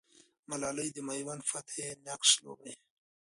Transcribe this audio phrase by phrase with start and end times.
[0.49, 2.73] ملالۍ د مېوند د فتحې نقش لوبوي.